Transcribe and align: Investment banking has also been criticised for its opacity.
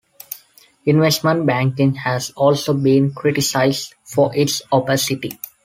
Investment 0.87 1.45
banking 1.45 1.93
has 1.93 2.31
also 2.31 2.73
been 2.73 3.13
criticised 3.13 3.93
for 4.03 4.35
its 4.35 4.63
opacity. 4.73 5.39